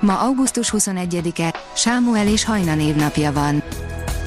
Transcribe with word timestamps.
Ma 0.00 0.18
augusztus 0.18 0.72
21-e, 0.76 1.54
Sámuel 1.76 2.28
és 2.28 2.44
Hajna 2.44 2.74
névnapja 2.74 3.32
van. 3.32 3.62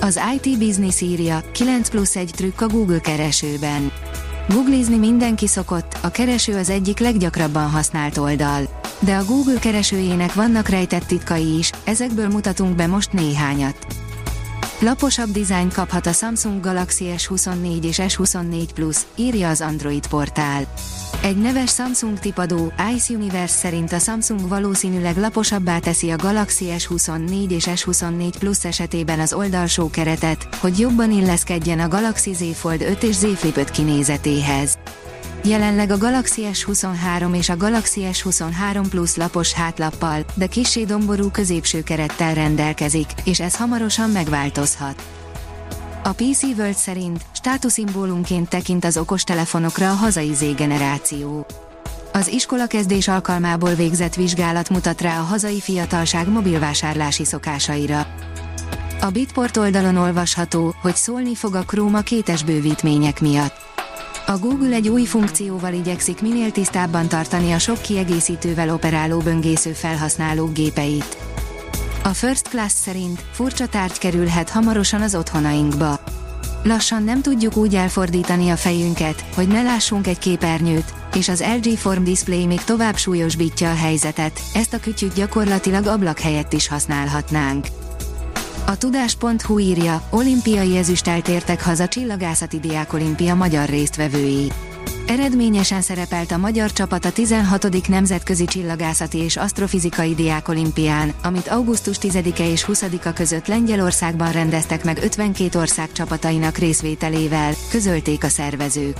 Az 0.01 0.19
IT 0.35 0.57
Business 0.57 1.01
írja, 1.01 1.41
9 1.51 1.89
plusz 1.89 2.15
1 2.15 2.31
trükk 2.35 2.61
a 2.61 2.67
Google 2.67 2.99
keresőben. 2.99 3.91
Googlizni 4.49 4.97
mindenki 4.97 5.47
szokott, 5.47 5.97
a 6.01 6.09
kereső 6.09 6.55
az 6.55 6.69
egyik 6.69 6.99
leggyakrabban 6.99 7.69
használt 7.69 8.17
oldal. 8.17 8.81
De 8.99 9.15
a 9.15 9.25
Google 9.25 9.59
keresőjének 9.59 10.33
vannak 10.33 10.67
rejtett 10.67 11.05
titkai 11.05 11.57
is, 11.57 11.71
ezekből 11.83 12.27
mutatunk 12.27 12.75
be 12.75 12.87
most 12.87 13.13
néhányat. 13.13 13.85
Laposabb 14.79 15.31
dizájn 15.31 15.69
kaphat 15.69 16.05
a 16.05 16.11
Samsung 16.11 16.61
Galaxy 16.61 17.05
S24 17.17 17.83
és 17.83 17.99
S24 18.01 18.67
Plus, 18.73 18.97
írja 19.15 19.49
az 19.49 19.61
Android 19.61 20.07
portál. 20.07 20.67
Egy 21.21 21.37
neves 21.37 21.73
Samsung 21.73 22.19
tipadó 22.19 22.73
Ice 22.95 23.13
Universe 23.13 23.55
szerint 23.55 23.91
a 23.91 23.99
Samsung 23.99 24.47
valószínűleg 24.47 25.17
laposabbá 25.17 25.79
teszi 25.79 26.09
a 26.09 26.15
Galaxy 26.15 26.65
S24 26.77 27.49
és 27.49 27.67
S24 27.69 28.33
Plus 28.39 28.65
esetében 28.65 29.19
az 29.19 29.33
oldalsó 29.33 29.89
keretet, 29.89 30.55
hogy 30.55 30.79
jobban 30.79 31.11
illeszkedjen 31.11 31.79
a 31.79 31.87
Galaxy 31.87 32.33
Z 32.33 32.43
Fold 32.53 32.81
5 32.81 33.03
és 33.03 33.15
Z 33.15 33.25
Flip 33.35 33.57
5 33.57 33.71
kinézetéhez. 33.71 34.77
Jelenleg 35.43 35.91
a 35.91 35.97
Galaxy 35.97 36.41
S23 36.53 37.35
és 37.35 37.49
a 37.49 37.57
Galaxy 37.57 38.01
S23 38.11 38.85
Plus 38.89 39.15
lapos 39.15 39.53
hátlappal, 39.53 40.25
de 40.33 40.45
kissé 40.45 40.83
domború 40.83 41.31
középső 41.31 41.83
kerettel 41.83 42.33
rendelkezik, 42.33 43.09
és 43.23 43.39
ez 43.39 43.55
hamarosan 43.55 44.09
megváltozhat. 44.09 45.03
A 46.07 46.13
PC 46.13 46.43
World 46.43 46.75
szerint 46.75 47.25
státuszimbólumként 47.31 48.49
tekint 48.49 48.85
az 48.85 48.97
okostelefonokra 48.97 49.89
a 49.89 49.93
hazai 49.93 50.33
Z 50.33 50.55
generáció. 50.55 51.45
Az 52.13 52.27
iskolakezdés 52.27 53.07
alkalmából 53.07 53.73
végzett 53.73 54.15
vizsgálat 54.15 54.69
mutat 54.69 55.01
rá 55.01 55.19
a 55.19 55.23
hazai 55.23 55.59
fiatalság 55.59 56.27
mobilvásárlási 56.29 57.25
szokásaira. 57.25 58.07
A 59.01 59.09
Bitport 59.09 59.57
oldalon 59.57 59.95
olvasható, 59.95 60.75
hogy 60.81 60.95
szólni 60.95 61.35
fog 61.35 61.55
a 61.55 61.63
Chrome 61.63 61.97
a 61.97 62.01
kétes 62.01 62.43
bővítmények 62.43 63.21
miatt. 63.21 63.55
A 64.25 64.37
Google 64.37 64.75
egy 64.75 64.87
új 64.87 65.05
funkcióval 65.05 65.73
igyekszik 65.73 66.21
minél 66.21 66.51
tisztábban 66.51 67.07
tartani 67.07 67.51
a 67.51 67.59
sok 67.59 67.81
kiegészítővel 67.81 68.69
operáló 68.69 69.19
böngésző 69.19 69.71
felhasználók 69.71 70.53
gépeit. 70.53 71.17
A 72.07 72.13
First 72.13 72.47
Class 72.47 72.73
szerint 72.73 73.23
furcsa 73.31 73.67
tárgy 73.67 73.97
kerülhet 73.97 74.49
hamarosan 74.49 75.01
az 75.01 75.15
otthonainkba. 75.15 75.99
Lassan 76.63 77.03
nem 77.03 77.21
tudjuk 77.21 77.57
úgy 77.57 77.75
elfordítani 77.75 78.49
a 78.49 78.55
fejünket, 78.55 79.25
hogy 79.35 79.47
ne 79.47 79.61
lássunk 79.61 80.07
egy 80.07 80.17
képernyőt, 80.17 80.93
és 81.15 81.29
az 81.29 81.43
LG 81.61 81.77
Form 81.77 82.03
Display 82.03 82.45
még 82.45 82.63
tovább 82.63 82.95
súlyosbítja 82.95 83.71
a 83.71 83.75
helyzetet, 83.75 84.41
ezt 84.53 84.73
a 84.73 84.79
kütyüt 84.79 85.13
gyakorlatilag 85.13 85.85
ablak 85.85 86.19
helyett 86.19 86.53
is 86.53 86.67
használhatnánk. 86.67 87.67
A 88.65 88.77
tudás.hu 88.77 89.59
írja, 89.59 90.07
olimpiai 90.09 90.77
ezüstelt 90.77 91.27
értek 91.27 91.63
haza 91.63 91.87
csillagászati 91.87 92.59
diákolimpia 92.59 93.35
magyar 93.35 93.69
résztvevői. 93.69 94.51
Eredményesen 95.07 95.81
szerepelt 95.81 96.31
a 96.31 96.37
magyar 96.37 96.71
csapat 96.71 97.05
a 97.05 97.11
16. 97.11 97.87
Nemzetközi 97.87 98.45
Csillagászati 98.45 99.17
és 99.17 99.37
Asztrofizikai 99.37 100.15
Diákolimpián, 100.15 101.13
amit 101.23 101.47
augusztus 101.47 101.97
10-e 102.01 102.43
és 102.43 102.65
20-a 102.67 103.13
között 103.13 103.47
Lengyelországban 103.47 104.31
rendeztek 104.31 104.83
meg 104.83 104.97
52 105.03 105.59
ország 105.59 105.91
csapatainak 105.91 106.57
részvételével, 106.57 107.53
közölték 107.69 108.23
a 108.23 108.27
szervezők. 108.27 108.97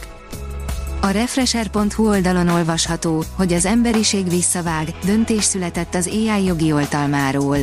A 1.01 1.09
Refresher.hu 1.09 2.07
oldalon 2.07 2.47
olvasható, 2.47 3.23
hogy 3.35 3.53
az 3.53 3.65
emberiség 3.65 4.29
visszavág, 4.29 4.87
döntés 5.05 5.43
született 5.43 5.95
az 5.95 6.07
AI 6.07 6.43
jogi 6.43 6.71
oltalmáról. 6.71 7.57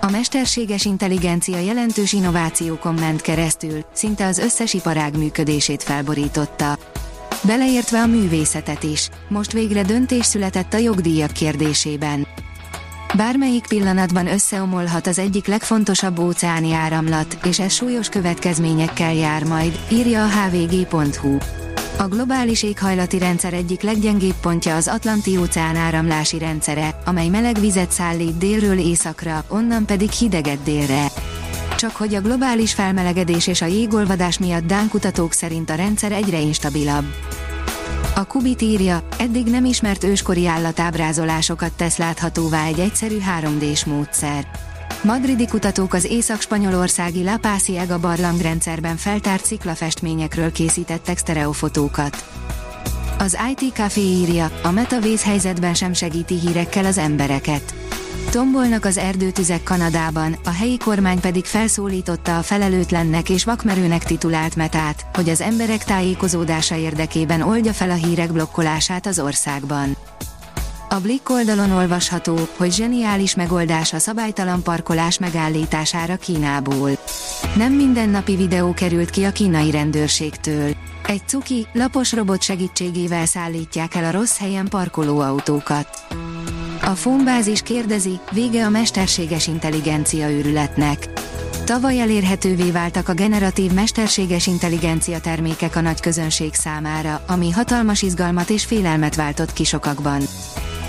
A 0.00 0.10
mesterséges 0.10 0.84
intelligencia 0.84 1.58
jelentős 1.58 2.12
innovációkon 2.12 2.94
ment 2.94 3.20
keresztül, 3.20 3.84
szinte 3.92 4.26
az 4.26 4.38
összes 4.38 4.74
iparág 4.74 5.18
működését 5.18 5.82
felborította. 5.82 6.78
Beleértve 7.42 8.00
a 8.00 8.06
művészetet 8.06 8.82
is. 8.82 9.08
Most 9.28 9.52
végre 9.52 9.82
döntés 9.82 10.26
született 10.26 10.74
a 10.74 10.76
jogdíjak 10.76 11.32
kérdésében. 11.32 12.26
Bármelyik 13.16 13.66
pillanatban 13.66 14.26
összeomolhat 14.26 15.06
az 15.06 15.18
egyik 15.18 15.46
legfontosabb 15.46 16.18
óceáni 16.18 16.72
áramlat, 16.72 17.38
és 17.44 17.58
ez 17.58 17.72
súlyos 17.72 18.08
következményekkel 18.08 19.14
jár 19.14 19.44
majd, 19.44 19.78
írja 19.88 20.24
a 20.24 20.28
hvg.hu. 20.28 21.36
A 21.98 22.08
globális 22.08 22.62
éghajlati 22.62 23.18
rendszer 23.18 23.52
egyik 23.52 23.82
leggyengébb 23.82 24.40
pontja 24.40 24.76
az 24.76 24.88
Atlanti-óceán 24.88 25.76
áramlási 25.76 26.38
rendszere, 26.38 27.00
amely 27.04 27.28
meleg 27.28 27.60
vizet 27.60 27.90
szállít 27.90 28.38
délről 28.38 28.78
északra, 28.78 29.44
onnan 29.48 29.86
pedig 29.86 30.10
hideget 30.10 30.62
délre. 30.62 31.06
Csak 31.78 31.96
hogy 31.96 32.14
a 32.14 32.20
globális 32.20 32.74
felmelegedés 32.74 33.46
és 33.46 33.60
a 33.60 33.66
jégolvadás 33.66 34.38
miatt 34.38 34.66
Dán 34.66 34.88
kutatók 34.88 35.32
szerint 35.32 35.70
a 35.70 35.74
rendszer 35.74 36.12
egyre 36.12 36.38
instabilabb. 36.38 37.04
A 38.14 38.24
Kubit 38.24 38.62
írja, 38.62 39.02
eddig 39.18 39.46
nem 39.46 39.64
ismert 39.64 40.04
őskori 40.04 40.46
állatábrázolásokat 40.46 41.72
tesz 41.72 41.96
láthatóvá 41.96 42.64
egy 42.64 42.78
egyszerű 42.78 43.18
3D-s 43.40 43.84
módszer. 43.84 44.46
Madridi 45.02 45.46
kutatók 45.46 45.94
az 45.94 46.04
észak-spanyolországi 46.04 47.24
La 47.24 47.36
Pasiega 47.36 47.98
barlangrendszerben 47.98 48.96
feltárt 48.96 49.44
sziklafestményekről 49.44 50.52
készítettek 50.52 51.18
sztereofotókat. 51.18 52.24
Az 53.18 53.38
IT 53.56 53.72
Café 53.74 54.00
írja, 54.00 54.50
a 54.62 54.70
metavész 54.70 55.22
helyzetben 55.22 55.74
sem 55.74 55.92
segíti 55.92 56.38
hírekkel 56.38 56.84
az 56.84 56.98
embereket. 56.98 57.74
Tombolnak 58.30 58.84
az 58.84 58.98
erdőtüzek 58.98 59.62
Kanadában, 59.62 60.36
a 60.44 60.50
helyi 60.50 60.76
kormány 60.76 61.20
pedig 61.20 61.44
felszólította 61.44 62.38
a 62.38 62.42
felelőtlennek 62.42 63.30
és 63.30 63.44
vakmerőnek 63.44 64.04
titulált 64.04 64.56
metát, 64.56 65.06
hogy 65.14 65.28
az 65.28 65.40
emberek 65.40 65.84
tájékozódása 65.84 66.76
érdekében 66.76 67.40
oldja 67.40 67.72
fel 67.72 67.90
a 67.90 67.94
hírek 67.94 68.32
blokkolását 68.32 69.06
az 69.06 69.18
országban. 69.18 69.96
A 70.90 71.00
Blick 71.00 71.30
oldalon 71.30 71.70
olvasható, 71.70 72.38
hogy 72.56 72.72
zseniális 72.72 73.34
megoldás 73.34 73.92
a 73.92 73.98
szabálytalan 73.98 74.62
parkolás 74.62 75.18
megállítására 75.18 76.16
Kínából. 76.16 76.90
Nem 77.56 77.72
mindennapi 77.72 78.36
videó 78.36 78.72
került 78.72 79.10
ki 79.10 79.24
a 79.24 79.32
kínai 79.32 79.70
rendőrségtől. 79.70 80.74
Egy 81.06 81.22
cuki, 81.26 81.66
lapos 81.72 82.12
robot 82.12 82.42
segítségével 82.42 83.26
szállítják 83.26 83.94
el 83.94 84.04
a 84.04 84.10
rossz 84.10 84.38
helyen 84.38 84.68
parkoló 84.68 85.18
autókat. 85.18 86.06
A 86.88 86.94
Fónbázis 86.94 87.62
kérdezi, 87.62 88.20
vége 88.30 88.64
a 88.64 88.68
mesterséges 88.68 89.46
intelligencia 89.46 90.30
őrületnek. 90.30 91.08
Tavaly 91.64 92.00
elérhetővé 92.00 92.70
váltak 92.70 93.08
a 93.08 93.12
generatív 93.12 93.72
mesterséges 93.72 94.46
intelligencia 94.46 95.20
termékek 95.20 95.76
a 95.76 95.80
nagy 95.80 96.00
közönség 96.00 96.54
számára, 96.54 97.24
ami 97.26 97.50
hatalmas 97.50 98.02
izgalmat 98.02 98.50
és 98.50 98.64
félelmet 98.64 99.14
váltott 99.14 99.52
ki 99.52 99.64
sokakban. 99.64 100.22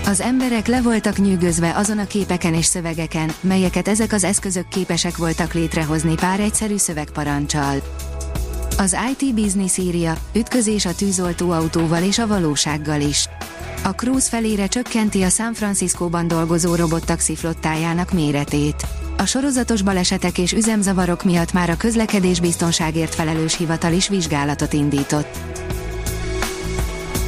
Az 0.06 0.22
emberek 0.22 0.68
le 0.68 0.82
voltak 0.82 1.18
nyűgözve 1.18 1.76
azon 1.76 1.98
a 1.98 2.08
képeken 2.08 2.54
és 2.54 2.66
szövegeken, 2.66 3.32
melyeket 3.42 3.88
ezek 3.88 4.14
az 4.14 4.24
eszközök 4.24 4.68
képesek 4.68 5.18
voltak 5.18 5.54
létrehozni 5.54 6.16
pár 6.16 6.40
egyszerű 6.40 6.78
szövegparancsal. 6.78 7.76
Az 8.78 8.98
IT 9.12 9.34
Business 9.34 9.78
írja, 9.78 10.18
ütközés 10.34 10.86
a 10.86 10.96
tűzoltó 10.96 11.52
autóval 11.52 12.04
és 12.04 12.20
a 12.20 12.28
valósággal 12.28 13.02
is. 13.02 13.30
A 13.84 13.90
Cruise 13.90 14.28
felére 14.30 14.68
csökkenti 14.68 15.22
a 15.22 15.30
San 15.30 15.54
Franciscóban 15.54 16.28
dolgozó 16.28 16.76
robottaxi 16.76 17.36
flottájának 17.36 18.12
méretét. 18.12 18.88
A 19.18 19.26
sorozatos 19.26 19.82
balesetek 19.82 20.38
és 20.38 20.52
üzemzavarok 20.52 21.24
miatt 21.24 21.54
már 21.54 21.70
a 21.70 21.78
közlekedés 21.78 22.40
biztonságért 22.40 23.16
felelős 23.16 23.58
hivatal 23.58 23.94
is 23.94 24.08
vizsgálatot 24.08 24.74
indított. 24.74 25.38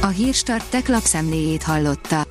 A 0.00 0.06
Hírstart 0.06 0.64
tech 0.70 0.90
lapszemléjét 0.90 1.62
hallotta. 1.62 2.26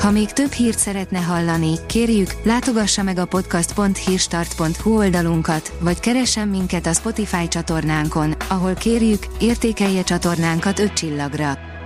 Ha 0.00 0.10
még 0.10 0.32
több 0.32 0.52
hírt 0.52 0.78
szeretne 0.78 1.18
hallani, 1.18 1.74
kérjük, 1.86 2.30
látogassa 2.42 3.02
meg 3.02 3.18
a 3.18 3.24
podcast.hírstart.hu 3.24 4.96
oldalunkat, 4.96 5.72
vagy 5.80 6.00
keressen 6.00 6.48
minket 6.48 6.86
a 6.86 6.92
Spotify 6.92 7.48
csatornánkon, 7.48 8.34
ahol 8.48 8.74
kérjük, 8.74 9.26
értékelje 9.40 10.02
csatornánkat 10.02 10.78
5 10.78 10.92
csillagra. 10.92 11.67